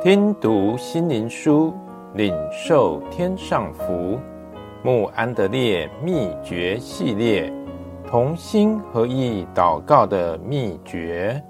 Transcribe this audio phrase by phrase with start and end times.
[0.00, 1.74] 听读心灵书，
[2.14, 4.16] 领受天上福。
[4.84, 7.52] 穆安德烈秘诀系列，
[8.06, 11.42] 同心合意祷告的秘诀。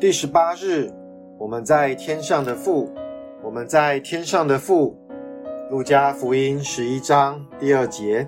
[0.00, 0.92] 第十八日，
[1.38, 2.92] 我们在天上的父，
[3.40, 4.98] 我们在天上的父。
[5.70, 8.26] 路加福音十一章第二节，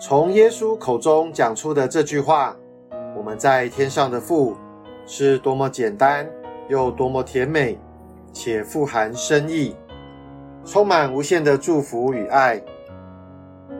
[0.00, 2.56] 从耶稣口中讲出的这句话，
[3.16, 4.56] 我们在天上的父，
[5.06, 6.28] 是多么简单
[6.68, 7.78] 又多么甜美，
[8.38, 9.74] 且富含深意，
[10.62, 12.62] 充满无限的祝福与爱。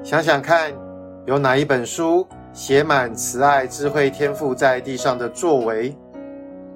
[0.02, 0.72] 想想看，
[1.26, 5.94] 有哪一本书写满慈爱智慧天赋在地上的作为？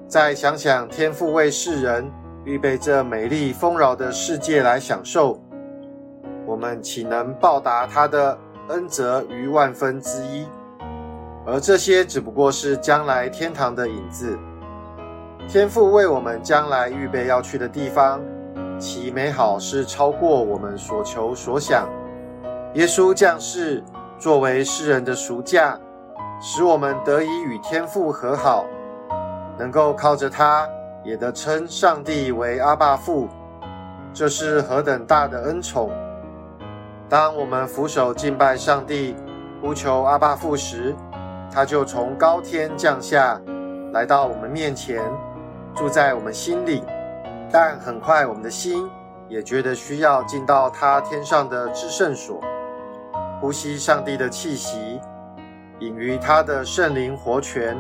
[0.07, 2.07] 再想想天赋为世人
[2.45, 5.43] 预备这美丽丰饶的世界来享受。
[6.45, 10.47] 我们岂能报答他的恩泽于万分之一？
[11.47, 14.39] 而这些只不过是将来天堂的影子。
[15.49, 18.21] 天父为我们将来预备要去的地方，
[18.79, 21.89] 其美好是超过我们所求所想。
[22.75, 23.83] 耶稣降世，
[24.19, 25.77] 作为世人的赎价，
[26.41, 28.65] 使我们得以与天父和好，
[29.59, 30.69] 能够靠着他，
[31.05, 33.29] 也得称上帝为阿爸父。
[34.13, 35.91] 这是何等大的恩宠！
[37.09, 39.17] 当我们俯首敬拜上帝，
[39.61, 40.95] 呼求阿爸父时，
[41.53, 43.41] 他就从高天降下，
[43.93, 45.03] 来到我们面前，
[45.75, 46.83] 住在我们心里。
[47.53, 48.89] 但很快，我们的心
[49.29, 52.41] 也觉得需要进到他天上的至圣所，
[53.41, 55.01] 呼吸上帝的气息，
[55.81, 57.77] 饮于他的圣灵活泉，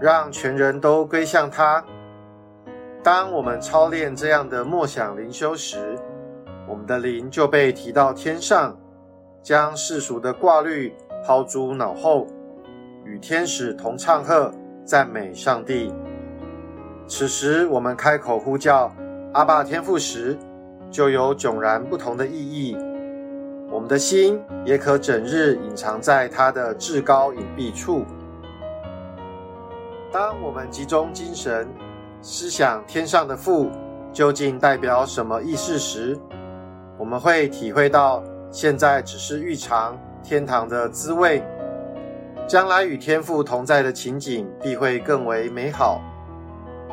[0.00, 1.84] 让全人都归向他。
[3.02, 5.98] 当我们操练这样的默想灵修时，
[6.66, 8.74] 我们的灵就被提到天上，
[9.42, 10.94] 将世俗的挂虑
[11.26, 12.26] 抛诸脑后，
[13.04, 14.50] 与天使同唱和
[14.84, 15.92] 赞美上帝。
[17.14, 18.90] 此时，我们开口呼叫
[19.34, 20.34] 阿爸天父时，
[20.90, 22.74] 就有迥然不同的意义。
[23.70, 28.06] 我们的心也可整日隐藏在他的至高隐蔽处。
[30.10, 31.68] 当我们集中精神
[32.22, 33.70] 思想天上的父
[34.10, 36.18] 究竟代表什么意思时，
[36.98, 41.44] 我们会体会到，现在只是预尝天堂的滋味，
[42.48, 46.00] 将来与天父同在的情景必会更为美好。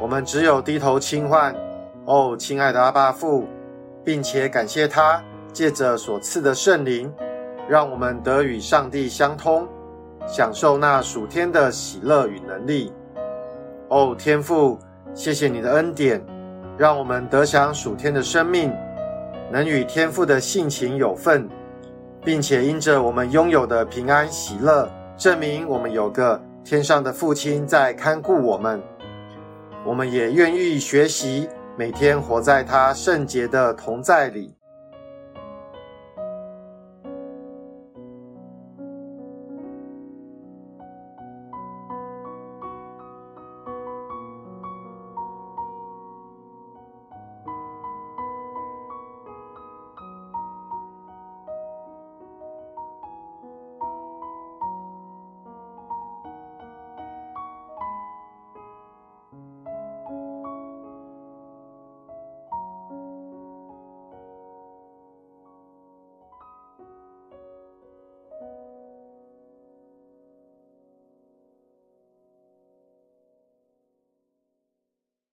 [0.02, 1.54] 我们只有低头轻唤
[2.06, 3.46] “哦，亲爱的阿爸父”，
[4.04, 5.22] 并且感谢他
[5.52, 7.14] 借着所赐的圣灵，
[7.68, 9.68] 让我们得与上帝相通，
[10.26, 12.94] 享受那属天的喜乐与能力。
[13.90, 14.80] 哦，天父，
[15.14, 16.24] 谢谢你的恩典，
[16.78, 18.74] 让我们得享属天的生命。
[19.52, 21.50] 能与天父的性情有份，
[22.24, 24.88] 并且因着我们拥有的平安喜乐，
[25.18, 28.82] 证明我们有个天上的父亲在看顾我们。
[29.86, 31.48] 我们也愿意学习，
[31.78, 34.54] 每天活在他圣洁的同在里。